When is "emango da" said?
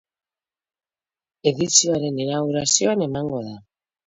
3.09-3.55